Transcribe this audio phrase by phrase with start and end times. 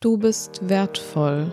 [0.00, 1.52] Du bist wertvoll.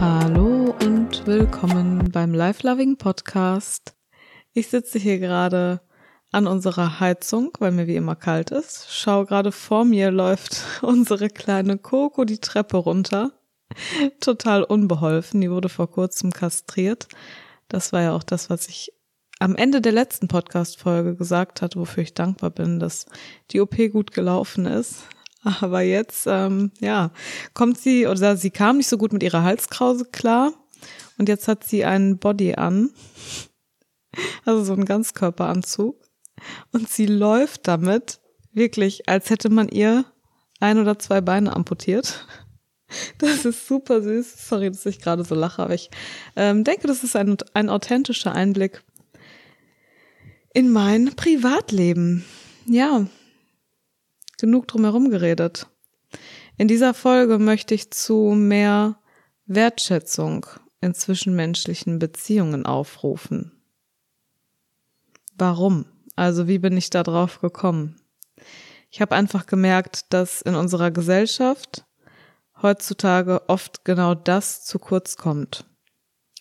[0.00, 3.94] Hallo und willkommen beim Life Loving Podcast.
[4.54, 5.80] Ich sitze hier gerade
[6.30, 8.86] an unserer Heizung, weil mir wie immer kalt ist.
[8.90, 13.32] Schau gerade vor mir läuft unsere kleine Coco die Treppe runter.
[14.20, 15.40] Total unbeholfen.
[15.40, 17.08] Die wurde vor kurzem kastriert.
[17.68, 18.92] Das war ja auch das, was ich
[19.38, 23.06] am Ende der letzten Podcast-Folge gesagt hatte, wofür ich dankbar bin, dass
[23.50, 25.02] die OP gut gelaufen ist.
[25.42, 27.10] Aber jetzt, ähm, ja,
[27.54, 30.52] kommt sie, oder sie kam nicht so gut mit ihrer Halskrause klar.
[31.18, 32.90] Und jetzt hat sie einen Body an
[34.44, 35.96] also so ein Ganzkörperanzug.
[36.72, 38.20] Und sie läuft damit
[38.52, 40.04] wirklich, als hätte man ihr
[40.60, 42.26] ein oder zwei Beine amputiert.
[43.16, 44.48] Das ist super süß.
[44.48, 45.90] Sorry, dass ich gerade so lache, aber ich
[46.36, 48.82] ähm, denke, das ist ein, ein authentischer Einblick
[50.52, 52.24] in mein Privatleben.
[52.66, 53.06] Ja,
[54.38, 55.68] genug drumherum geredet.
[56.58, 58.98] In dieser Folge möchte ich zu mehr
[59.46, 60.46] Wertschätzung
[60.80, 63.61] in zwischenmenschlichen Beziehungen aufrufen.
[65.42, 65.86] Warum?
[66.14, 67.96] Also wie bin ich da drauf gekommen?
[68.92, 71.84] Ich habe einfach gemerkt, dass in unserer Gesellschaft
[72.62, 75.64] heutzutage oft genau das zu kurz kommt.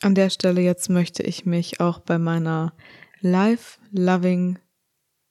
[0.03, 2.73] An der Stelle jetzt möchte ich mich auch bei meiner
[3.21, 4.59] Life-Loving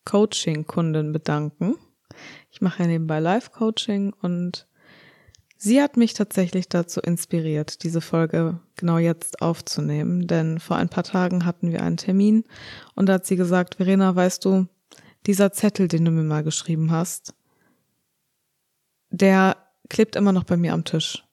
[0.04, 1.76] Coaching-Kundin bedanken.
[2.50, 4.66] Ich mache ja nebenbei Live-Coaching und
[5.62, 11.04] Sie hat mich tatsächlich dazu inspiriert, diese Folge genau jetzt aufzunehmen, denn vor ein paar
[11.04, 12.44] Tagen hatten wir einen Termin
[12.94, 14.68] und da hat sie gesagt, Verena, weißt du,
[15.26, 17.34] dieser Zettel, den du mir mal geschrieben hast,
[19.10, 19.58] der
[19.90, 21.26] klebt immer noch bei mir am Tisch.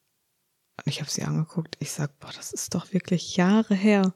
[0.75, 1.78] Und ich habe sie angeguckt.
[1.80, 4.13] Ich sag, boah, das ist doch wirklich Jahre her.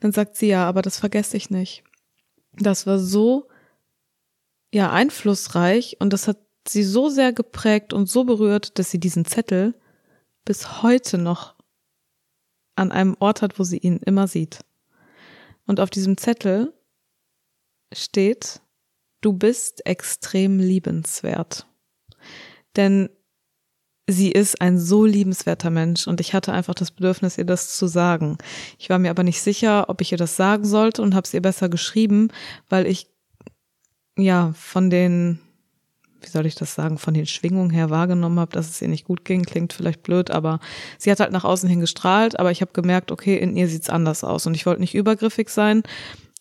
[0.00, 1.84] Dann sagt sie ja, aber das vergesse ich nicht.
[2.52, 3.48] Das war so
[4.74, 9.24] ja einflussreich und das hat sie so sehr geprägt und so berührt, dass sie diesen
[9.24, 9.74] Zettel
[10.44, 11.54] bis heute noch
[12.76, 14.60] an einem Ort hat, wo sie ihn immer sieht.
[15.66, 16.72] Und auf diesem Zettel
[17.92, 18.60] steht,
[19.20, 21.66] du bist extrem liebenswert.
[22.76, 23.08] Denn
[24.06, 27.86] sie ist ein so liebenswerter Mensch und ich hatte einfach das Bedürfnis, ihr das zu
[27.86, 28.36] sagen.
[28.78, 31.32] Ich war mir aber nicht sicher, ob ich ihr das sagen sollte und habe es
[31.32, 32.28] ihr besser geschrieben,
[32.68, 33.08] weil ich
[34.16, 35.40] ja von den
[36.24, 39.04] wie soll ich das sagen, von den Schwingungen her wahrgenommen habe, dass es ihr nicht
[39.04, 39.42] gut ging.
[39.44, 40.60] Klingt vielleicht blöd, aber
[40.98, 43.90] sie hat halt nach außen hin gestrahlt, aber ich habe gemerkt, okay, in ihr sieht's
[43.90, 44.46] anders aus.
[44.46, 45.82] Und ich wollte nicht übergriffig sein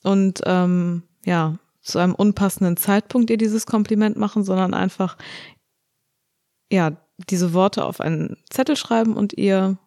[0.04, 5.18] und ähm, ja, zu einem unpassenden Zeitpunkt ihr dieses Kompliment machen, sondern einfach
[6.72, 6.98] ja,
[7.30, 9.78] diese Worte auf einen Zettel schreiben und ihr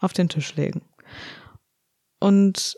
[0.00, 0.82] auf den Tisch legen.
[2.18, 2.76] Und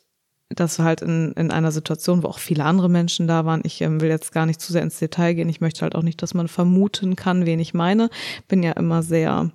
[0.55, 3.63] das halt in, in einer Situation, wo auch viele andere Menschen da waren.
[3.65, 5.49] Ich ähm, will jetzt gar nicht zu sehr ins Detail gehen.
[5.49, 8.11] Ich möchte halt auch nicht, dass man vermuten kann, wen ich meine.
[8.49, 9.51] Bin ja immer sehr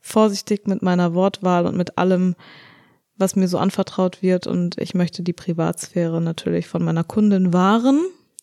[0.00, 2.34] vorsichtig mit meiner Wortwahl und mit allem,
[3.16, 4.46] was mir so anvertraut wird.
[4.46, 8.00] Und ich möchte die Privatsphäre natürlich von meiner Kundin wahren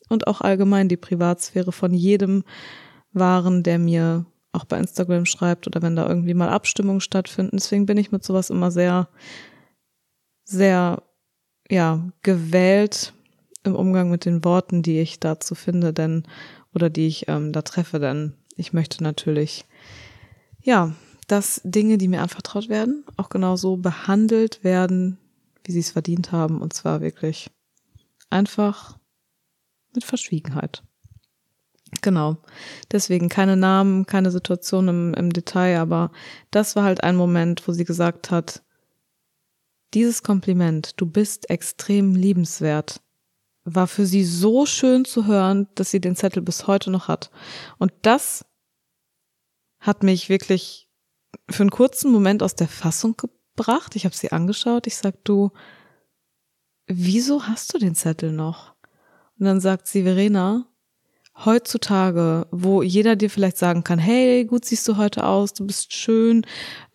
[0.09, 2.43] und auch allgemein die Privatsphäre von jedem
[3.13, 7.57] wahren, der mir auch bei Instagram schreibt oder wenn da irgendwie mal Abstimmungen stattfinden.
[7.57, 9.09] Deswegen bin ich mit sowas immer sehr,
[10.43, 11.01] sehr
[11.69, 13.13] ja, gewählt
[13.63, 16.23] im Umgang mit den Worten, die ich dazu finde, denn
[16.73, 19.65] oder die ich ähm, da treffe, denn ich möchte natürlich,
[20.61, 20.93] ja,
[21.27, 25.17] dass Dinge, die mir anvertraut werden, auch genauso behandelt werden,
[25.63, 27.49] wie sie es verdient haben, und zwar wirklich
[28.29, 28.97] einfach
[29.93, 30.83] mit Verschwiegenheit.
[32.01, 32.37] Genau.
[32.91, 36.11] Deswegen keine Namen, keine Situation im, im Detail, aber
[36.51, 38.61] das war halt ein Moment, wo sie gesagt hat,
[39.93, 43.01] dieses Kompliment, du bist extrem liebenswert,
[43.63, 47.31] war für sie so schön zu hören, dass sie den Zettel bis heute noch hat.
[47.77, 48.45] Und das
[49.79, 50.89] hat mich wirklich
[51.49, 53.95] für einen kurzen Moment aus der Fassung gebracht.
[53.95, 54.87] Ich habe sie angeschaut.
[54.87, 55.51] Ich sag, du,
[56.87, 58.75] wieso hast du den Zettel noch?
[59.39, 60.67] Und dann sagt sie, Verena,
[61.43, 65.93] heutzutage, wo jeder dir vielleicht sagen kann, hey, gut siehst du heute aus, du bist
[65.93, 66.45] schön,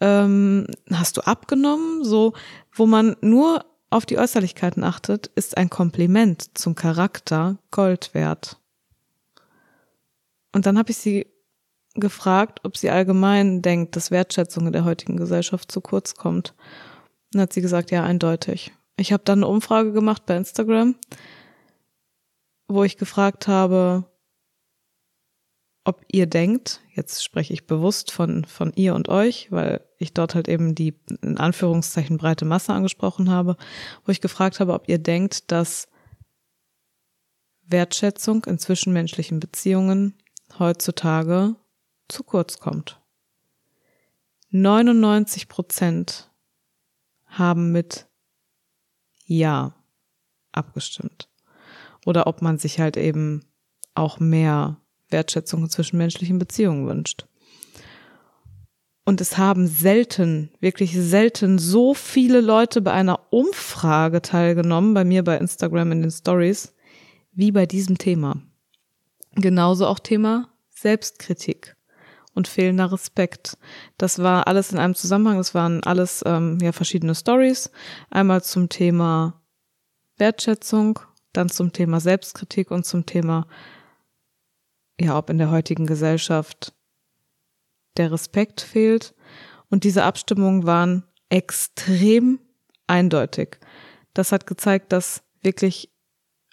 [0.01, 2.33] ähm, hast du abgenommen, so
[2.73, 8.59] wo man nur auf die Äußerlichkeiten achtet, ist ein Kompliment zum Charakter Gold wert.
[10.53, 11.27] Und dann habe ich sie
[11.95, 16.55] gefragt, ob sie allgemein denkt, dass Wertschätzung in der heutigen Gesellschaft zu kurz kommt.
[17.27, 18.73] Und dann hat sie gesagt, ja, eindeutig.
[18.97, 20.95] Ich habe dann eine Umfrage gemacht bei Instagram
[22.71, 24.05] wo ich gefragt habe,
[25.85, 30.35] ob ihr denkt, jetzt spreche ich bewusst von, von ihr und euch, weil ich dort
[30.35, 33.57] halt eben die in Anführungszeichen breite Masse angesprochen habe,
[34.05, 35.89] wo ich gefragt habe, ob ihr denkt, dass
[37.63, 40.15] Wertschätzung in zwischenmenschlichen Beziehungen
[40.59, 41.55] heutzutage
[42.09, 43.01] zu kurz kommt.
[44.51, 46.31] 99 Prozent
[47.27, 48.09] haben mit
[49.25, 49.75] Ja
[50.53, 51.29] abgestimmt.
[52.05, 53.45] Oder ob man sich halt eben
[53.95, 54.81] auch mehr
[55.11, 57.27] Wertschätzung in zwischenmenschlichen Beziehungen wünscht.
[59.05, 65.25] Und es haben selten, wirklich selten so viele Leute bei einer Umfrage teilgenommen, bei mir
[65.25, 66.75] bei Instagram in den Stories,
[67.33, 68.37] wie bei diesem Thema.
[69.35, 71.77] Genauso auch Thema Selbstkritik
[72.35, 73.59] und fehlender Respekt.
[73.99, 75.39] Das war alles in einem Zusammenhang.
[75.39, 77.71] Das waren alles ähm, ja verschiedene Stories.
[78.11, 79.41] Einmal zum Thema
[80.19, 81.01] Wertschätzung,
[81.33, 83.47] dann zum Thema Selbstkritik und zum Thema
[85.01, 86.75] ja, ob in der heutigen Gesellschaft
[87.97, 89.15] der Respekt fehlt.
[89.71, 92.41] Und diese Abstimmungen waren extrem
[92.87, 93.59] eindeutig.
[94.15, 95.91] Das hat gezeigt, dass wirklich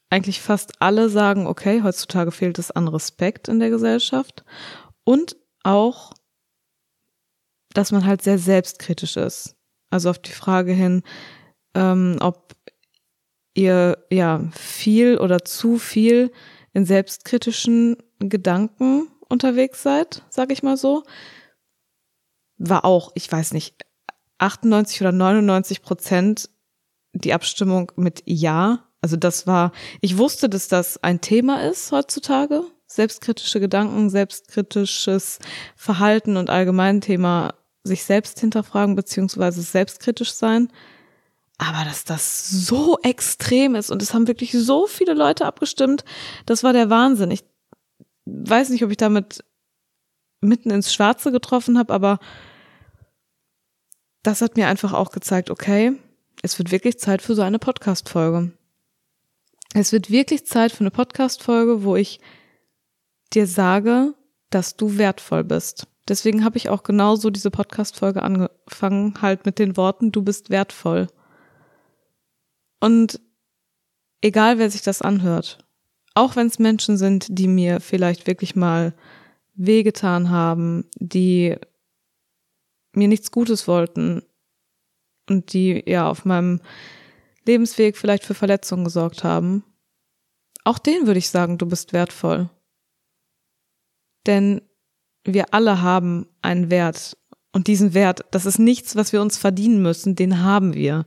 [0.09, 4.45] eigentlich fast alle sagen, okay, heutzutage fehlt es an Respekt in der Gesellschaft
[5.03, 6.13] und auch,
[7.73, 9.55] dass man halt sehr selbstkritisch ist.
[9.89, 11.03] Also auf die Frage hin,
[11.73, 12.55] ähm, ob
[13.53, 16.31] ihr ja viel oder zu viel
[16.77, 21.01] in selbstkritischen Gedanken unterwegs seid, sag ich mal so,
[22.59, 23.83] war auch, ich weiß nicht,
[24.37, 26.51] 98 oder 99 Prozent
[27.13, 28.85] die Abstimmung mit Ja.
[29.01, 29.71] Also das war,
[30.01, 32.61] ich wusste, dass das ein Thema ist heutzutage.
[32.85, 35.39] Selbstkritische Gedanken, selbstkritisches
[35.75, 40.71] Verhalten und allgemein Thema sich selbst hinterfragen beziehungsweise selbstkritisch sein.
[41.57, 46.05] Aber dass das so extrem ist und es haben wirklich so viele Leute abgestimmt,
[46.45, 47.31] das war der Wahnsinn.
[47.31, 47.43] Ich
[48.25, 49.43] weiß nicht, ob ich damit
[50.39, 52.19] mitten ins Schwarze getroffen habe, aber
[54.21, 55.93] das hat mir einfach auch gezeigt, okay,
[56.43, 58.51] es wird wirklich Zeit für so eine Podcast-Folge.
[59.73, 62.19] Es wird wirklich Zeit für eine Podcast-Folge, wo ich
[63.33, 64.13] dir sage,
[64.49, 65.87] dass du wertvoll bist.
[66.07, 71.07] Deswegen habe ich auch genauso diese Podcast-Folge angefangen, halt mit den Worten, du bist wertvoll.
[72.79, 73.19] Und
[74.21, 75.59] egal wer sich das anhört,
[76.13, 78.93] auch wenn es Menschen sind, die mir vielleicht wirklich mal
[79.53, 81.55] wehgetan haben, die
[82.93, 84.23] mir nichts Gutes wollten
[85.29, 86.61] und die ja auf meinem
[87.45, 89.63] Lebensweg vielleicht für Verletzungen gesorgt haben,
[90.63, 92.49] auch denen würde ich sagen, du bist wertvoll.
[94.25, 94.61] Denn
[95.23, 97.17] wir alle haben einen Wert.
[97.53, 101.05] Und diesen Wert, das ist nichts, was wir uns verdienen müssen, den haben wir.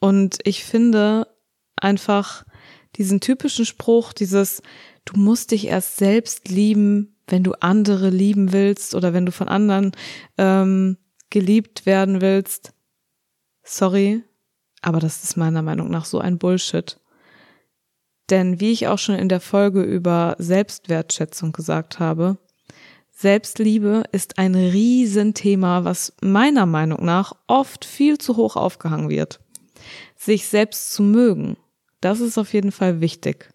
[0.00, 1.26] Und ich finde
[1.76, 2.44] einfach,
[2.96, 4.62] diesen typischen Spruch, dieses,
[5.04, 9.48] du musst dich erst selbst lieben, wenn du andere lieben willst oder wenn du von
[9.48, 9.92] anderen
[10.36, 10.96] ähm,
[11.30, 12.72] geliebt werden willst.
[13.62, 14.22] Sorry,
[14.80, 16.98] aber das ist meiner Meinung nach so ein Bullshit.
[18.30, 22.38] Denn wie ich auch schon in der Folge über Selbstwertschätzung gesagt habe,
[23.10, 29.40] Selbstliebe ist ein Riesenthema, was meiner Meinung nach oft viel zu hoch aufgehangen wird.
[30.18, 31.56] Sich selbst zu mögen,
[32.00, 33.50] das ist auf jeden Fall wichtig.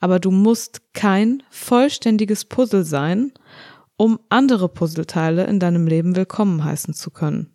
[0.00, 3.32] Aber du musst kein vollständiges Puzzle sein,
[3.96, 7.54] um andere Puzzleteile in deinem Leben willkommen heißen zu können.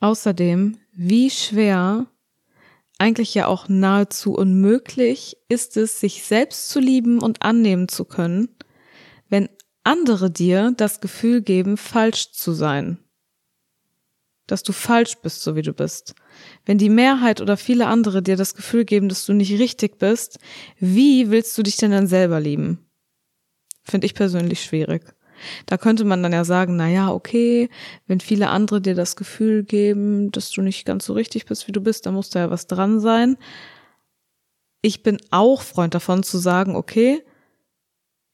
[0.00, 2.06] Außerdem, wie schwer,
[2.98, 8.50] eigentlich ja auch nahezu unmöglich ist es, sich selbst zu lieben und annehmen zu können,
[9.30, 9.48] wenn
[9.82, 12.98] andere dir das Gefühl geben, falsch zu sein.
[14.50, 16.14] Dass du falsch bist, so wie du bist.
[16.66, 20.40] Wenn die Mehrheit oder viele andere dir das Gefühl geben, dass du nicht richtig bist,
[20.80, 22.84] wie willst du dich denn dann selber lieben?
[23.84, 25.14] Finde ich persönlich schwierig.
[25.66, 27.68] Da könnte man dann ja sagen, na ja, okay,
[28.08, 31.72] wenn viele andere dir das Gefühl geben, dass du nicht ganz so richtig bist, wie
[31.72, 33.36] du bist, dann muss da ja was dran sein.
[34.82, 37.22] Ich bin auch Freund davon zu sagen, okay,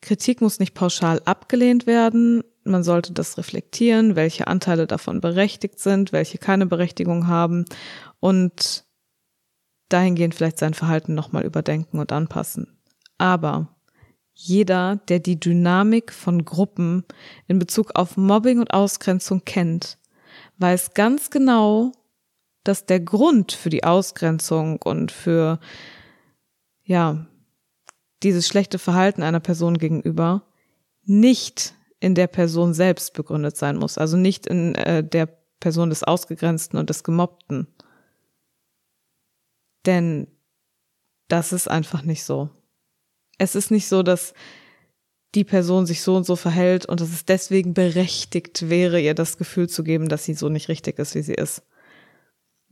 [0.00, 2.42] Kritik muss nicht pauschal abgelehnt werden.
[2.66, 7.64] Man sollte das reflektieren, welche Anteile davon berechtigt sind, welche keine Berechtigung haben
[8.20, 8.85] und
[9.88, 12.78] dahingehend vielleicht sein Verhalten nochmal überdenken und anpassen.
[13.18, 13.76] Aber
[14.35, 17.04] jeder, der die Dynamik von Gruppen
[17.46, 19.99] in Bezug auf Mobbing und Ausgrenzung kennt,
[20.58, 21.92] weiß ganz genau,
[22.64, 25.61] dass der Grund für die Ausgrenzung und für,
[26.85, 27.26] ja,
[28.23, 30.42] dieses schlechte Verhalten einer Person gegenüber
[31.04, 31.75] nicht
[32.06, 35.26] in der Person selbst begründet sein muss, also nicht in äh, der
[35.58, 37.66] Person des Ausgegrenzten und des Gemobbten.
[39.86, 40.28] Denn
[41.26, 42.48] das ist einfach nicht so.
[43.38, 44.34] Es ist nicht so, dass
[45.34, 49.36] die Person sich so und so verhält und dass es deswegen berechtigt wäre, ihr das
[49.36, 51.64] Gefühl zu geben, dass sie so nicht richtig ist, wie sie ist.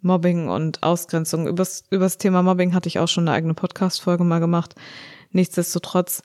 [0.00, 1.48] Mobbing und Ausgrenzung.
[1.48, 4.76] Übers, übers Thema Mobbing hatte ich auch schon eine eigene Podcast-Folge mal gemacht.
[5.32, 6.22] Nichtsdestotrotz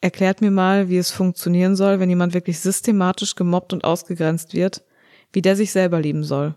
[0.00, 4.84] erklärt mir mal, wie es funktionieren soll, wenn jemand wirklich systematisch gemobbt und ausgegrenzt wird,
[5.32, 6.54] wie der sich selber lieben soll.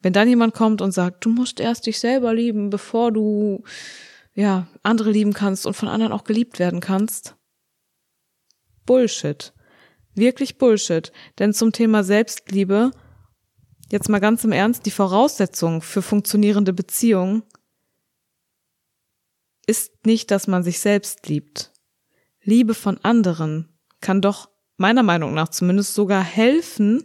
[0.00, 3.62] Wenn dann jemand kommt und sagt, du musst erst dich selber lieben, bevor du,
[4.34, 7.36] ja, andere lieben kannst und von anderen auch geliebt werden kannst.
[8.84, 9.52] Bullshit.
[10.14, 11.12] Wirklich Bullshit.
[11.38, 12.90] Denn zum Thema Selbstliebe,
[13.90, 17.44] jetzt mal ganz im Ernst, die Voraussetzung für funktionierende Beziehungen
[19.66, 21.71] ist nicht, dass man sich selbst liebt.
[22.42, 23.68] Liebe von anderen
[24.00, 27.04] kann doch meiner Meinung nach zumindest sogar helfen,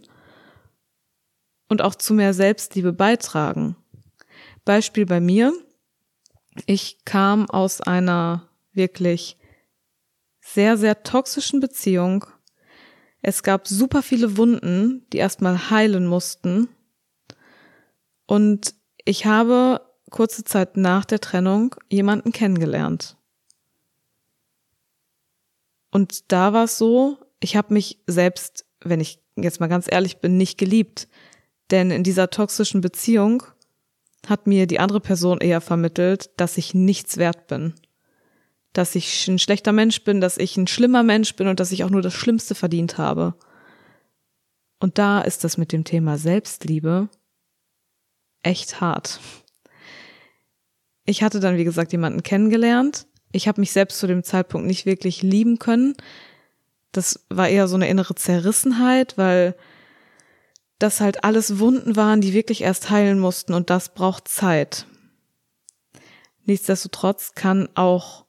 [1.68, 3.76] und auch zu mehr Selbstliebe beitragen.
[4.64, 5.52] Beispiel bei mir.
[6.66, 9.36] Ich kam aus einer wirklich
[10.40, 12.26] sehr, sehr toxischen Beziehung.
[13.22, 16.68] Es gab super viele Wunden, die erstmal heilen mussten.
[18.26, 23.17] Und ich habe kurze Zeit nach der Trennung jemanden kennengelernt.
[25.98, 30.18] Und da war es so, ich habe mich selbst, wenn ich jetzt mal ganz ehrlich
[30.18, 31.08] bin, nicht geliebt.
[31.72, 33.42] Denn in dieser toxischen Beziehung
[34.24, 37.74] hat mir die andere Person eher vermittelt, dass ich nichts wert bin.
[38.72, 41.82] Dass ich ein schlechter Mensch bin, dass ich ein schlimmer Mensch bin und dass ich
[41.82, 43.34] auch nur das Schlimmste verdient habe.
[44.78, 47.08] Und da ist das mit dem Thema Selbstliebe
[48.44, 49.18] echt hart.
[51.06, 53.07] Ich hatte dann, wie gesagt, jemanden kennengelernt.
[53.32, 55.94] Ich habe mich selbst zu dem Zeitpunkt nicht wirklich lieben können.
[56.92, 59.54] Das war eher so eine innere Zerrissenheit, weil
[60.78, 64.86] dass halt alles Wunden waren, die wirklich erst heilen mussten und das braucht Zeit.
[66.44, 68.24] Nichtsdestotrotz kann auch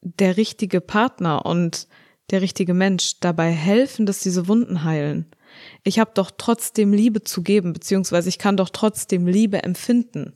[0.00, 1.88] der richtige Partner und
[2.30, 5.26] der richtige Mensch dabei helfen, dass diese Wunden heilen.
[5.82, 10.32] Ich habe doch trotzdem Liebe zu geben, beziehungsweise ich kann doch trotzdem Liebe empfinden,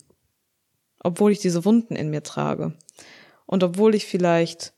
[1.00, 2.76] obwohl ich diese Wunden in mir trage.
[3.46, 4.74] Und obwohl ich vielleicht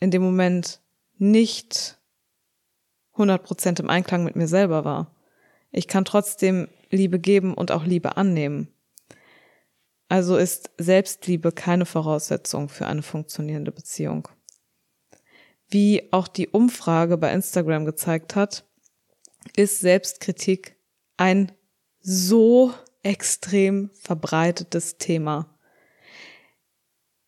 [0.00, 0.80] in dem Moment
[1.18, 1.98] nicht
[3.14, 5.14] 100% im Einklang mit mir selber war.
[5.70, 8.68] Ich kann trotzdem Liebe geben und auch Liebe annehmen.
[10.08, 14.28] Also ist Selbstliebe keine Voraussetzung für eine funktionierende Beziehung.
[15.68, 18.64] Wie auch die Umfrage bei Instagram gezeigt hat,
[19.56, 20.76] ist Selbstkritik
[21.16, 21.50] ein
[22.00, 22.72] so
[23.02, 25.58] extrem verbreitetes Thema.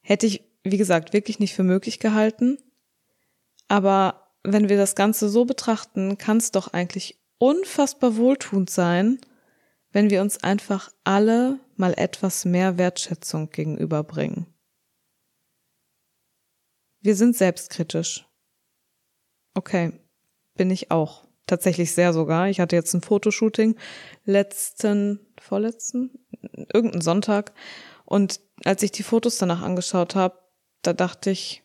[0.01, 2.59] Hätte ich, wie gesagt, wirklich nicht für möglich gehalten.
[3.69, 9.21] Aber wenn wir das Ganze so betrachten, kann es doch eigentlich unfassbar wohltuend sein,
[9.93, 14.47] wenn wir uns einfach alle mal etwas mehr Wertschätzung gegenüberbringen.
[17.01, 18.27] Wir sind selbstkritisch.
[19.55, 19.93] Okay,
[20.55, 21.27] bin ich auch.
[21.47, 22.49] Tatsächlich sehr sogar.
[22.49, 23.77] Ich hatte jetzt ein Fotoshooting
[24.25, 26.11] letzten, vorletzten,
[26.73, 27.55] irgendeinen Sonntag.
[28.05, 30.39] Und als ich die Fotos danach angeschaut habe,
[30.83, 31.63] da dachte ich,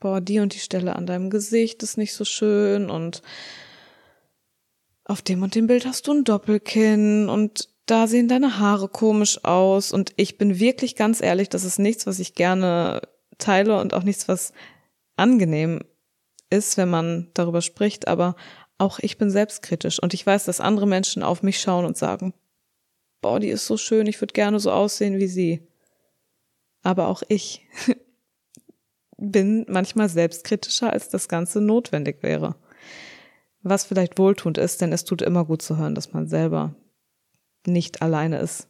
[0.00, 3.22] boah, die und die Stelle an deinem Gesicht ist nicht so schön und
[5.04, 9.44] auf dem und dem Bild hast du ein Doppelkinn und da sehen deine Haare komisch
[9.44, 9.92] aus.
[9.92, 13.02] Und ich bin wirklich ganz ehrlich, das ist nichts, was ich gerne
[13.38, 14.52] teile und auch nichts, was
[15.16, 15.80] angenehm
[16.50, 18.08] ist, wenn man darüber spricht.
[18.08, 18.36] Aber
[18.78, 22.32] auch ich bin selbstkritisch und ich weiß, dass andere Menschen auf mich schauen und sagen,
[23.20, 25.66] boah, die ist so schön, ich würde gerne so aussehen wie sie.
[26.82, 27.66] Aber auch ich
[29.16, 32.56] bin manchmal selbstkritischer, als das Ganze notwendig wäre.
[33.62, 36.74] Was vielleicht wohltuend ist, denn es tut immer gut zu hören, dass man selber
[37.66, 38.68] nicht alleine ist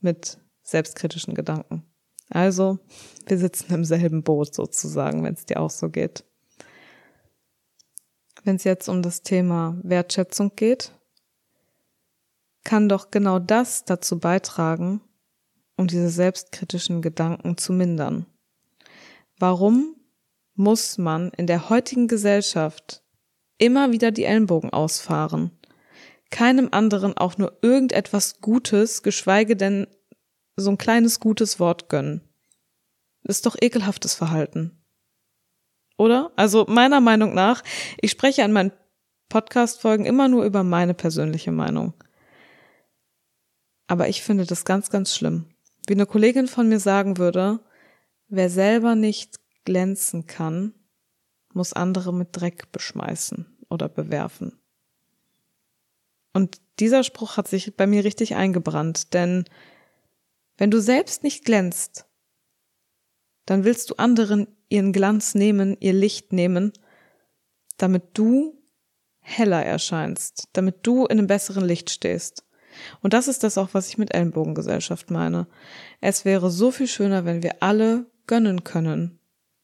[0.00, 1.84] mit selbstkritischen Gedanken.
[2.30, 2.78] Also,
[3.26, 6.24] wir sitzen im selben Boot sozusagen, wenn es dir auch so geht.
[8.44, 10.92] Wenn es jetzt um das Thema Wertschätzung geht,
[12.64, 15.00] kann doch genau das dazu beitragen,
[15.76, 18.26] um diese selbstkritischen Gedanken zu mindern.
[19.38, 19.96] Warum
[20.58, 23.02] muss man in der heutigen Gesellschaft
[23.58, 25.52] immer wieder die Ellenbogen ausfahren.
[26.30, 29.86] Keinem anderen auch nur irgendetwas Gutes, geschweige denn
[30.56, 32.22] so ein kleines gutes Wort gönnen.
[33.22, 34.82] ist doch ekelhaftes Verhalten.
[35.96, 36.32] Oder?
[36.36, 37.62] Also meiner Meinung nach,
[38.00, 38.72] ich spreche an meinen
[39.28, 41.92] Podcast-Folgen immer nur über meine persönliche Meinung.
[43.86, 45.46] Aber ich finde das ganz, ganz schlimm.
[45.86, 47.60] Wie eine Kollegin von mir sagen würde,
[48.28, 50.74] wer selber nicht glänzen kann,
[51.52, 54.58] muss andere mit Dreck beschmeißen oder bewerfen.
[56.32, 59.44] Und dieser Spruch hat sich bei mir richtig eingebrannt, denn
[60.56, 62.06] wenn du selbst nicht glänzt,
[63.46, 66.72] dann willst du anderen ihren Glanz nehmen, ihr Licht nehmen,
[67.78, 68.60] damit du
[69.20, 72.44] heller erscheinst, damit du in einem besseren Licht stehst.
[73.00, 75.46] Und das ist das auch, was ich mit Ellenbogengesellschaft meine.
[76.00, 79.18] Es wäre so viel schöner, wenn wir alle gönnen können.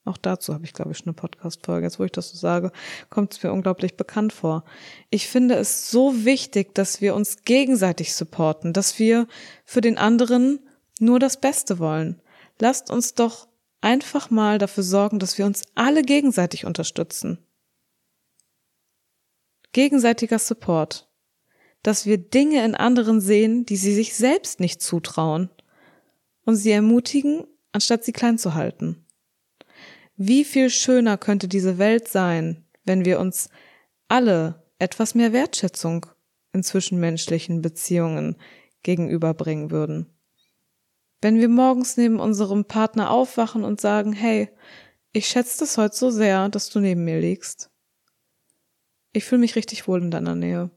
[0.05, 1.87] Auch dazu habe ich, glaube ich, schon eine Podcast-Folge.
[1.87, 2.73] Jetzt, wo ich das so sage,
[3.09, 4.65] kommt es mir unglaublich bekannt vor.
[5.09, 9.27] Ich finde es so wichtig, dass wir uns gegenseitig supporten, dass wir
[9.65, 10.61] für den anderen
[11.01, 12.21] nur das Beste wollen.
[12.61, 13.49] Lasst uns doch
[13.81, 17.39] einfach mal dafür sorgen, dass wir uns alle gegenseitig unterstützen.
[19.73, 21.09] Gegenseitiger Support.
[21.83, 25.51] Dass wir Dinge in anderen sehen, die sie sich selbst nicht zutrauen.
[26.45, 29.05] Und sie ermutigen, anstatt sie klein zu halten.
[30.17, 33.51] Wie viel schöner könnte diese Welt sein, wenn wir uns
[34.07, 36.07] alle etwas mehr Wertschätzung
[36.53, 38.37] in zwischenmenschlichen Beziehungen
[38.85, 40.07] gegenüberbringen würden.
[41.21, 44.51] Wenn wir morgens neben unserem Partner aufwachen und sagen, hey,
[45.13, 47.71] ich schätze das heute so sehr, dass du neben mir liegst.
[49.13, 50.71] Ich fühle mich richtig wohl in deiner Nähe.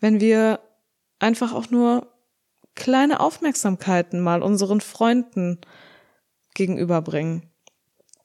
[0.00, 0.60] Wenn wir
[1.20, 2.13] einfach auch nur
[2.74, 5.60] kleine Aufmerksamkeiten mal unseren Freunden
[6.54, 7.50] gegenüberbringen.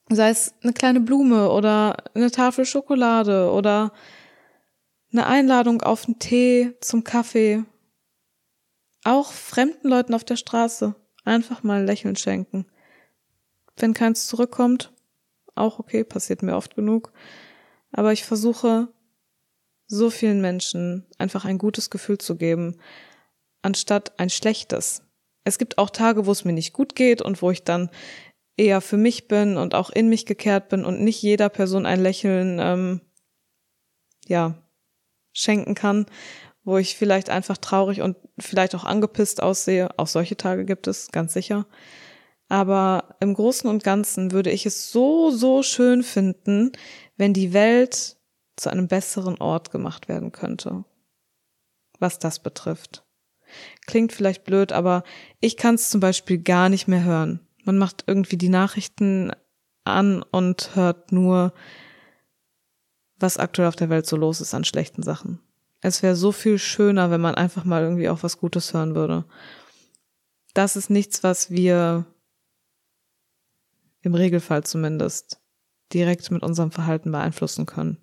[0.09, 3.93] Sei es eine kleine Blume oder eine Tafel Schokolade oder
[5.11, 7.63] eine Einladung auf einen Tee zum Kaffee
[9.03, 12.65] auch fremden Leuten auf der Straße einfach mal ein Lächeln schenken.
[13.77, 14.91] Wenn keins zurückkommt,
[15.55, 17.11] auch okay, passiert mir oft genug.
[17.91, 18.89] Aber ich versuche,
[19.87, 22.79] so vielen Menschen einfach ein gutes Gefühl zu geben,
[23.61, 25.03] anstatt ein schlechtes.
[25.43, 27.89] Es gibt auch Tage, wo es mir nicht gut geht und wo ich dann
[28.57, 32.01] eher für mich bin und auch in mich gekehrt bin und nicht jeder Person ein
[32.01, 33.01] Lächeln, ähm,
[34.27, 34.61] ja,
[35.31, 36.05] schenken kann
[36.69, 39.89] wo ich vielleicht einfach traurig und vielleicht auch angepisst aussehe.
[39.97, 41.65] Auch solche Tage gibt es, ganz sicher.
[42.47, 46.71] Aber im Großen und Ganzen würde ich es so, so schön finden,
[47.17, 48.17] wenn die Welt
[48.55, 50.83] zu einem besseren Ort gemacht werden könnte.
[51.99, 53.03] Was das betrifft.
[53.87, 55.03] Klingt vielleicht blöd, aber
[55.39, 57.39] ich kann es zum Beispiel gar nicht mehr hören.
[57.63, 59.31] Man macht irgendwie die Nachrichten
[59.83, 61.53] an und hört nur,
[63.17, 65.39] was aktuell auf der Welt so los ist an schlechten Sachen.
[65.81, 69.25] Es wäre so viel schöner, wenn man einfach mal irgendwie auch was Gutes hören würde.
[70.53, 72.05] Das ist nichts, was wir
[74.01, 75.39] im Regelfall zumindest
[75.93, 77.97] direkt mit unserem Verhalten beeinflussen können.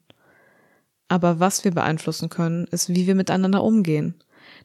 [1.08, 4.14] Aber was wir beeinflussen können, ist, wie wir miteinander umgehen.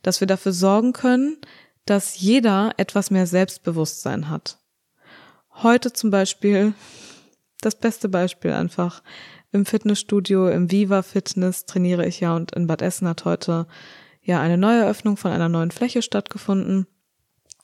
[0.01, 1.37] Dass wir dafür sorgen können,
[1.85, 4.57] dass jeder etwas mehr Selbstbewusstsein hat.
[5.55, 6.73] Heute zum Beispiel,
[7.61, 9.03] das beste Beispiel einfach,
[9.51, 13.67] im Fitnessstudio, im Viva Fitness trainiere ich ja und in Bad Essen hat heute
[14.21, 16.87] ja eine Neueröffnung von einer neuen Fläche stattgefunden.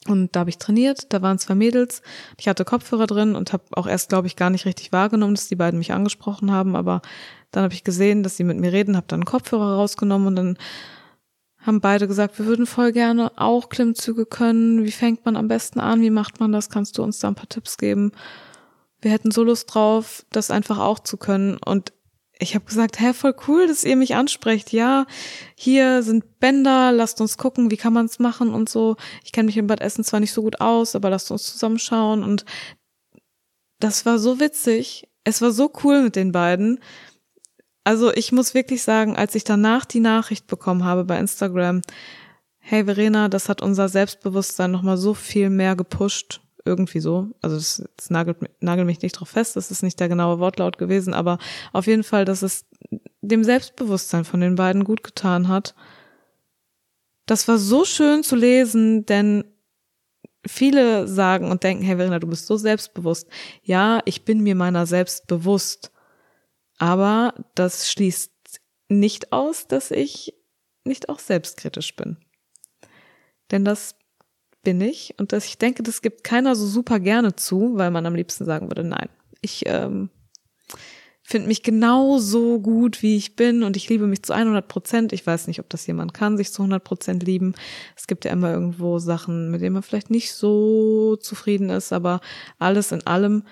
[0.06, 2.02] Und da habe ich trainiert, da waren zwei Mädels.
[2.38, 5.48] Ich hatte Kopfhörer drin und habe auch erst, glaube ich, gar nicht richtig wahrgenommen, dass
[5.48, 6.76] die beiden mich angesprochen haben.
[6.76, 7.02] Aber
[7.50, 10.58] dann habe ich gesehen, dass sie mit mir reden, habe dann Kopfhörer rausgenommen und dann
[11.60, 14.84] haben beide gesagt, wir würden voll gerne auch Klimmzüge können.
[14.84, 16.00] Wie fängt man am besten an?
[16.00, 16.70] Wie macht man das?
[16.70, 18.12] Kannst du uns da ein paar Tipps geben?
[19.00, 21.56] wir hätten so Lust drauf, das einfach auch zu können.
[21.58, 21.92] Und
[22.38, 24.72] ich habe gesagt, hä, voll cool, dass ihr mich ansprecht.
[24.72, 25.06] Ja,
[25.56, 28.96] hier sind Bänder, lasst uns gucken, wie kann man es machen und so.
[29.24, 32.22] Ich kenne mich in Bad Essen zwar nicht so gut aus, aber lasst uns zusammenschauen.
[32.22, 32.44] Und
[33.80, 35.08] das war so witzig.
[35.24, 36.80] Es war so cool mit den beiden.
[37.84, 41.82] Also ich muss wirklich sagen, als ich danach die Nachricht bekommen habe bei Instagram,
[42.58, 47.30] hey Verena, das hat unser Selbstbewusstsein nochmal so viel mehr gepusht irgendwie so.
[47.40, 50.78] Also das, das nagelt, nagelt mich nicht drauf fest, das ist nicht der genaue Wortlaut
[50.78, 51.38] gewesen, aber
[51.72, 52.66] auf jeden Fall, dass es
[53.22, 55.74] dem Selbstbewusstsein von den beiden gut getan hat.
[57.26, 59.44] Das war so schön zu lesen, denn
[60.46, 63.28] viele sagen und denken, hey Verena, du bist so selbstbewusst.
[63.62, 65.90] Ja, ich bin mir meiner selbst bewusst.
[66.78, 68.32] Aber das schließt
[68.88, 70.34] nicht aus, dass ich
[70.84, 72.16] nicht auch selbstkritisch bin.
[73.50, 73.96] Denn das
[74.62, 75.14] bin ich.
[75.18, 78.44] Und das, ich denke, das gibt keiner so super gerne zu, weil man am liebsten
[78.44, 79.08] sagen würde, nein,
[79.40, 80.10] ich ähm,
[81.22, 85.12] finde mich genauso gut, wie ich bin und ich liebe mich zu 100 Prozent.
[85.12, 87.54] Ich weiß nicht, ob das jemand kann, sich zu 100 Prozent lieben.
[87.96, 92.20] Es gibt ja immer irgendwo Sachen, mit denen man vielleicht nicht so zufrieden ist, aber
[92.58, 93.44] alles in allem,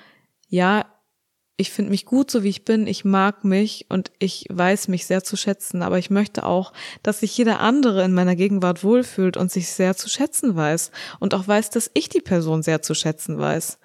[0.49, 0.87] ja,
[1.59, 5.07] ich finde mich gut, so wie ich bin, ich mag mich und ich weiß mich
[5.07, 9.39] sehr zu schätzen, aber ich möchte auch, dass sich jeder andere in meiner Gegenwart wohlfühlt
[9.39, 12.95] und sich sehr zu schätzen weiß und auch weiß, dass ich die Person sehr zu
[12.95, 13.79] schätzen weiß.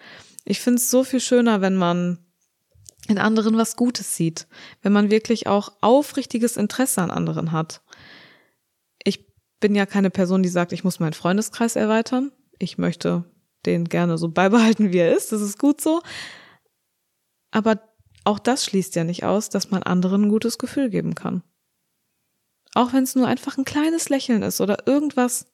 [0.44, 2.18] Ich finde es so viel schöner, wenn man
[3.08, 4.48] in anderen was Gutes sieht,
[4.82, 7.82] wenn man wirklich auch aufrichtiges Interesse an anderen hat.
[9.04, 9.26] Ich
[9.62, 12.32] bin ja keine Person, die sagt, ich muss meinen Freundeskreis erweitern.
[12.60, 13.24] Ich möchte
[13.66, 15.32] den gerne so beibehalten, wie er ist.
[15.32, 16.02] Das ist gut so.
[17.52, 17.82] Aber
[18.24, 21.44] auch das schließt ja nicht aus, dass man anderen ein gutes Gefühl geben kann.
[22.74, 25.48] Auch wenn es nur einfach ein kleines Lächeln ist oder irgendwas.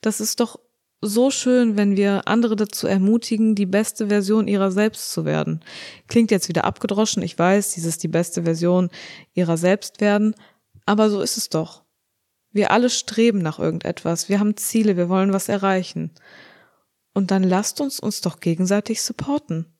[0.00, 0.58] Das ist doch
[1.02, 5.60] so schön, wenn wir andere dazu ermutigen, die beste Version ihrer selbst zu werden.
[6.06, 8.88] Klingt jetzt wieder abgedroschen, ich weiß, dieses die beste Version
[9.34, 10.34] ihrer selbst werden,
[10.86, 11.82] aber so ist es doch.
[12.52, 16.12] Wir alle streben nach irgendetwas, wir haben Ziele, wir wollen was erreichen.
[17.14, 19.71] Und dann lasst uns uns doch gegenseitig supporten.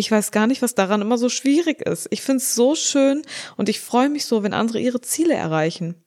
[0.00, 2.08] Ich weiß gar nicht, was daran immer so schwierig ist.
[2.10, 3.20] Ich find's so schön
[3.58, 6.02] und ich freue mich so, wenn andere ihre Ziele erreichen.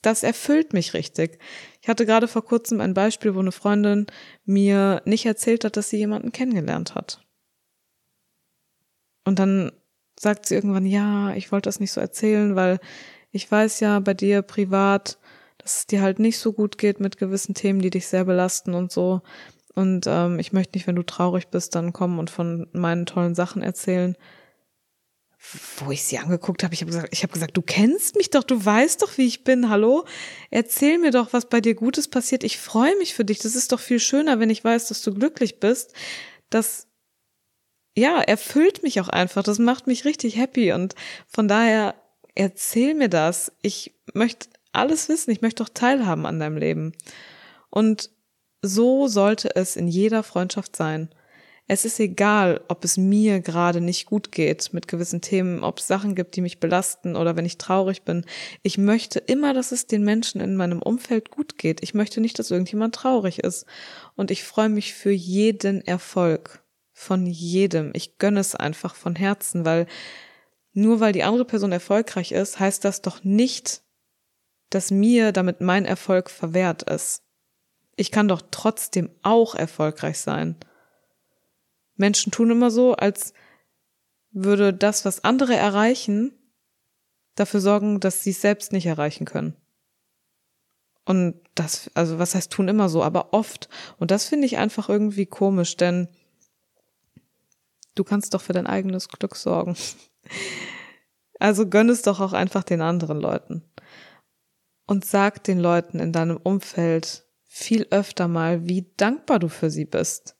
[0.00, 1.38] Das erfüllt mich richtig.
[1.82, 4.06] Ich hatte gerade vor kurzem ein Beispiel, wo eine Freundin
[4.46, 7.22] mir nicht erzählt hat, dass sie jemanden kennengelernt hat.
[9.26, 9.70] Und dann
[10.18, 12.80] sagt sie irgendwann, ja, ich wollte das nicht so erzählen, weil
[13.32, 15.18] ich weiß ja bei dir privat,
[15.58, 18.72] dass es dir halt nicht so gut geht mit gewissen Themen, die dich sehr belasten
[18.72, 19.20] und so.
[19.80, 23.34] Und ähm, ich möchte nicht, wenn du traurig bist, dann kommen und von meinen tollen
[23.34, 24.14] Sachen erzählen.
[25.78, 28.44] Wo ich sie angeguckt habe, ich habe gesagt, ich habe gesagt, du kennst mich doch,
[28.44, 29.70] du weißt doch, wie ich bin.
[29.70, 30.04] Hallo,
[30.50, 32.44] erzähl mir doch, was bei dir Gutes passiert.
[32.44, 33.38] Ich freue mich für dich.
[33.38, 35.94] Das ist doch viel schöner, wenn ich weiß, dass du glücklich bist.
[36.50, 36.86] Das
[37.96, 39.42] ja erfüllt mich auch einfach.
[39.42, 40.94] Das macht mich richtig happy und
[41.26, 41.94] von daher
[42.34, 43.50] erzähl mir das.
[43.62, 45.30] Ich möchte alles wissen.
[45.30, 46.92] Ich möchte doch teilhaben an deinem Leben.
[47.70, 48.10] Und
[48.62, 51.10] so sollte es in jeder Freundschaft sein.
[51.72, 55.86] Es ist egal, ob es mir gerade nicht gut geht mit gewissen Themen, ob es
[55.86, 58.24] Sachen gibt, die mich belasten oder wenn ich traurig bin.
[58.64, 61.80] Ich möchte immer, dass es den Menschen in meinem Umfeld gut geht.
[61.84, 63.66] Ich möchte nicht, dass irgendjemand traurig ist.
[64.16, 66.64] Und ich freue mich für jeden Erfolg.
[66.92, 67.92] Von jedem.
[67.94, 69.86] Ich gönne es einfach von Herzen, weil
[70.72, 73.82] nur weil die andere Person erfolgreich ist, heißt das doch nicht,
[74.70, 77.22] dass mir damit mein Erfolg verwehrt ist.
[78.00, 80.56] Ich kann doch trotzdem auch erfolgreich sein.
[81.96, 83.34] Menschen tun immer so, als
[84.30, 86.32] würde das, was andere erreichen,
[87.34, 89.54] dafür sorgen, dass sie es selbst nicht erreichen können.
[91.04, 93.68] Und das, also was heißt tun immer so, aber oft.
[93.98, 96.08] Und das finde ich einfach irgendwie komisch, denn
[97.96, 99.76] du kannst doch für dein eigenes Glück sorgen.
[101.42, 103.62] Also gönn es doch auch einfach den anderen Leuten.
[104.84, 109.84] Und sag den Leuten in deinem Umfeld, viel öfter mal, wie dankbar du für sie
[109.84, 110.36] bist.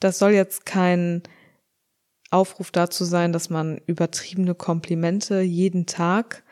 [0.00, 1.22] Das soll jetzt kein
[2.32, 6.42] Aufruf dazu sein, dass man übertriebene Komplimente jeden Tag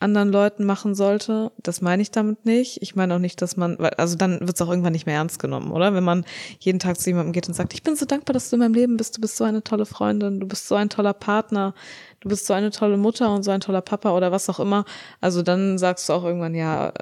[0.00, 1.50] anderen Leuten machen sollte.
[1.62, 2.82] Das meine ich damit nicht.
[2.82, 5.38] Ich meine auch nicht, dass man, also dann wird es auch irgendwann nicht mehr ernst
[5.38, 5.94] genommen, oder?
[5.94, 6.26] Wenn man
[6.60, 8.74] jeden Tag zu jemandem geht und sagt, ich bin so dankbar, dass du in meinem
[8.74, 11.74] Leben bist, du bist so eine tolle Freundin, du bist so ein toller Partner,
[12.20, 14.84] du bist so eine tolle Mutter und so ein toller Papa oder was auch immer.
[15.22, 16.92] Also dann sagst du auch irgendwann, ja,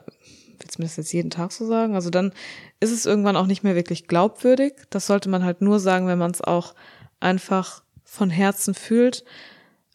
[0.59, 1.95] willst du mir das jetzt jeden Tag so sagen?
[1.95, 2.33] Also dann
[2.81, 4.75] ist es irgendwann auch nicht mehr wirklich glaubwürdig.
[4.91, 6.75] Das sollte man halt nur sagen, wenn man es auch
[7.21, 9.25] einfach von Herzen fühlt.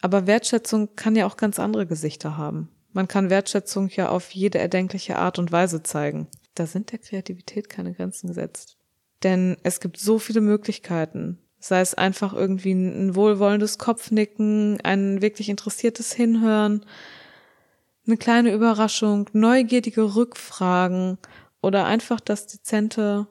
[0.02, 2.70] Aber Wertschätzung kann ja auch ganz andere Gesichter haben.
[2.94, 6.28] Man kann Wertschätzung ja auf jede erdenkliche Art und Weise zeigen.
[6.56, 8.78] Da sind der Kreativität keine Grenzen gesetzt.
[9.24, 11.40] Denn es gibt so viele Möglichkeiten.
[11.60, 16.86] Sei es einfach irgendwie ein wohlwollendes Kopfnicken, ein wirklich interessiertes Hinhören,
[18.06, 21.18] eine kleine Überraschung, neugierige Rückfragen
[21.62, 23.28] oder einfach das dezente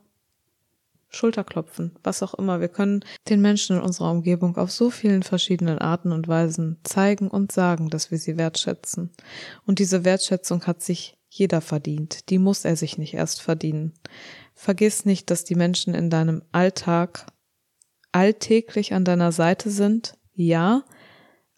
[1.09, 2.61] Schulterklopfen, was auch immer.
[2.61, 7.29] Wir können den Menschen in unserer Umgebung auf so vielen verschiedenen Arten und Weisen zeigen
[7.29, 9.11] und sagen, dass wir sie wertschätzen.
[9.67, 12.31] Und diese Wertschätzung hat sich jeder verdient.
[12.31, 13.93] Die muss er sich nicht erst verdienen.
[14.55, 17.27] Vergiss nicht, dass die Menschen in deinem Alltag
[18.13, 20.85] alltäglich an deiner Seite sind, ja,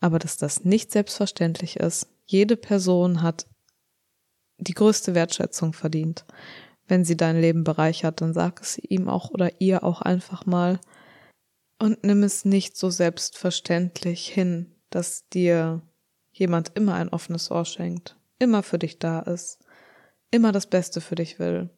[0.01, 3.47] aber dass das nicht selbstverständlich ist jede Person hat
[4.59, 6.25] die größte Wertschätzung verdient.
[6.89, 10.81] Wenn sie dein Leben bereichert, dann sag es ihm auch oder ihr auch einfach mal
[11.79, 15.83] und nimm es nicht so selbstverständlich hin, dass dir
[16.33, 19.59] jemand immer ein offenes Ohr schenkt, immer für dich da ist,
[20.31, 21.71] immer das Beste für dich will.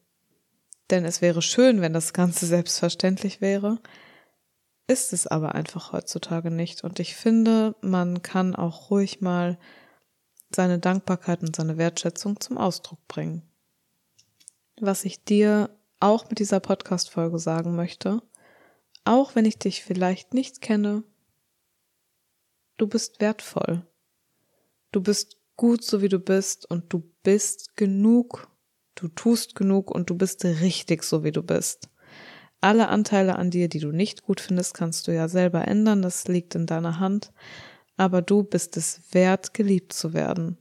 [0.90, 3.78] Denn es wäre schön, wenn das Ganze selbstverständlich wäre,
[4.86, 6.84] ist es aber einfach heutzutage nicht.
[6.84, 9.58] Und ich finde, man kann auch ruhig mal
[10.54, 13.42] seine Dankbarkeit und seine Wertschätzung zum Ausdruck bringen.
[14.80, 18.22] Was ich dir auch mit dieser Podcast-Folge sagen möchte,
[19.04, 21.02] auch wenn ich dich vielleicht nicht kenne,
[22.76, 23.86] du bist wertvoll.
[24.92, 28.48] Du bist gut, so wie du bist und du bist genug,
[28.94, 31.88] du tust genug und du bist richtig, so wie du bist.
[32.60, 36.28] Alle Anteile an dir, die du nicht gut findest, kannst du ja selber ändern, das
[36.28, 37.30] liegt in deiner Hand
[37.96, 40.58] aber du bist es wert, geliebt zu werden.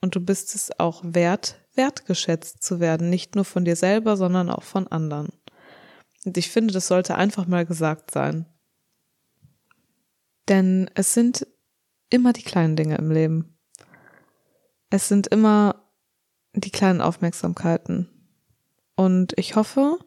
[0.00, 4.50] Und du bist es auch wert, wertgeschätzt zu werden, nicht nur von dir selber, sondern
[4.50, 5.32] auch von anderen.
[6.24, 8.46] Und ich finde, das sollte einfach mal gesagt sein.
[10.48, 11.46] Denn es sind
[12.10, 13.56] immer die kleinen Dinge im Leben.
[14.90, 15.86] Es sind immer
[16.54, 18.08] die kleinen Aufmerksamkeiten.
[18.94, 19.98] Und ich hoffe,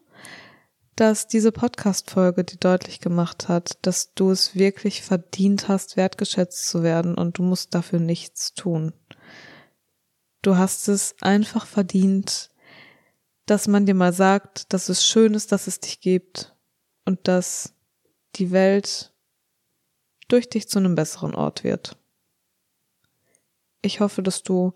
[1.00, 6.82] dass diese Podcast-Folge dir deutlich gemacht hat, dass du es wirklich verdient hast, wertgeschätzt zu
[6.82, 8.92] werden und du musst dafür nichts tun.
[10.42, 12.50] Du hast es einfach verdient,
[13.46, 16.54] dass man dir mal sagt, dass es schön ist, dass es dich gibt
[17.06, 17.72] und dass
[18.36, 19.14] die Welt
[20.28, 21.96] durch dich zu einem besseren Ort wird.
[23.80, 24.74] Ich hoffe, dass du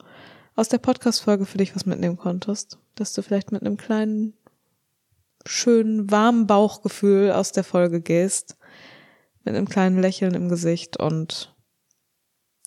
[0.57, 4.33] aus der Podcast-Folge für dich was mitnehmen konntest, dass du vielleicht mit einem kleinen,
[5.47, 8.57] schönen, warmen Bauchgefühl aus der Folge gehst,
[9.45, 11.55] mit einem kleinen Lächeln im Gesicht und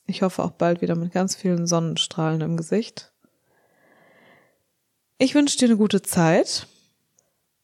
[0.06, 3.12] ich hoffe auch bald wieder mit ganz vielen Sonnenstrahlen im Gesicht.
[5.18, 6.68] Ich wünsche dir eine gute Zeit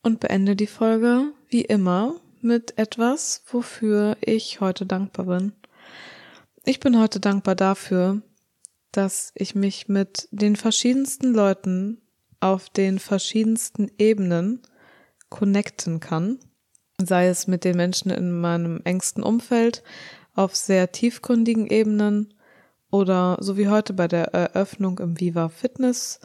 [0.02, 5.54] und beende die Folge wie immer mit etwas, wofür ich heute dankbar bin.
[6.66, 8.22] Ich bin heute dankbar dafür,
[8.92, 12.02] dass ich mich mit den verschiedensten Leuten
[12.40, 14.62] auf den verschiedensten Ebenen
[15.34, 16.38] connecten kann,
[17.04, 19.82] sei es mit den Menschen in meinem engsten Umfeld,
[20.36, 22.36] auf sehr tiefgründigen Ebenen
[22.92, 26.20] oder so wie heute bei der Eröffnung im Viva Fitness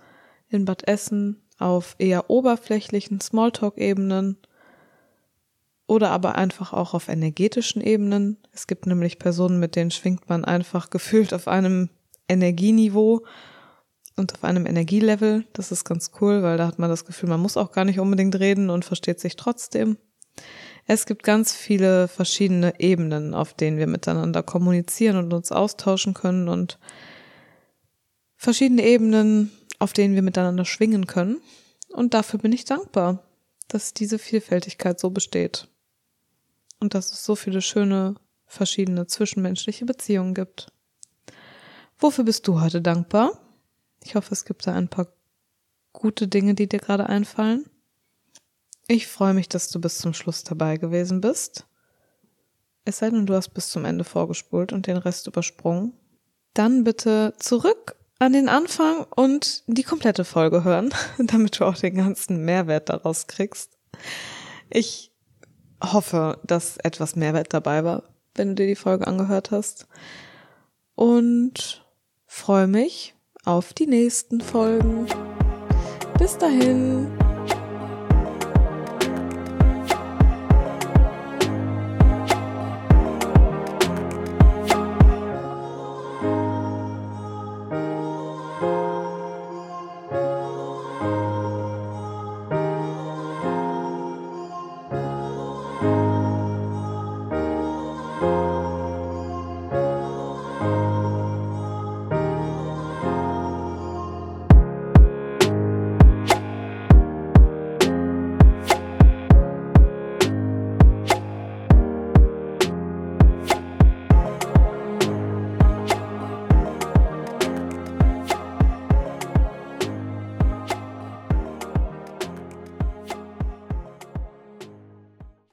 [0.51, 4.37] in Bad Essen auf eher oberflächlichen Smalltalk-Ebenen
[5.87, 8.37] oder aber einfach auch auf energetischen Ebenen.
[8.53, 11.89] Es gibt nämlich Personen, mit denen schwingt man einfach gefühlt auf einem
[12.29, 13.25] Energieniveau
[14.19, 15.47] und auf einem Energielevel.
[15.53, 18.01] Das ist ganz cool, weil da hat man das Gefühl, man muss auch gar nicht
[18.01, 19.97] unbedingt reden und versteht sich trotzdem.
[20.87, 26.49] Es gibt ganz viele verschiedene Ebenen, auf denen wir miteinander kommunizieren und uns austauschen können
[26.49, 26.79] und
[28.37, 31.41] verschiedene Ebenen, auf denen wir miteinander schwingen können.
[31.93, 33.23] Und dafür bin ich dankbar,
[33.69, 35.69] dass diese Vielfältigkeit so besteht.
[36.81, 38.15] Und dass es so viele schöne,
[38.47, 40.73] verschiedene zwischenmenschliche Beziehungen gibt.
[41.99, 43.48] Wofür bist du heute dankbar?
[44.09, 45.09] Ich hoffe, es gibt da ein paar
[45.93, 47.69] gute Dinge, die dir gerade einfallen.
[48.87, 51.67] Ich freue mich, dass du bis zum Schluss dabei gewesen bist.
[52.87, 55.93] Es sei denn, du hast bis zum Ende vorgespult und den Rest übersprungen.
[56.55, 61.97] Dann bitte zurück an den Anfang und die komplette Folge hören, damit du auch den
[61.97, 63.77] ganzen Mehrwert daraus kriegst.
[64.71, 65.13] Ich
[65.85, 68.05] hoffe, dass etwas Mehrwert dabei war,
[68.37, 69.87] wenn du dir die Folge angehört hast.
[70.95, 71.85] Und
[72.25, 73.15] freue mich
[73.49, 75.07] auf die nächsten Folgen.
[76.19, 77.07] Bis dahin.